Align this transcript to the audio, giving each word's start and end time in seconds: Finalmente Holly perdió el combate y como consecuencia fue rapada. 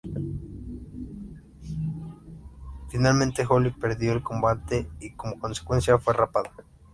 Finalmente 2.89 3.45
Holly 3.47 3.69
perdió 3.69 4.13
el 4.13 4.23
combate 4.23 4.89
y 4.99 5.11
como 5.11 5.37
consecuencia 5.37 5.99
fue 5.99 6.15
rapada. 6.15 6.51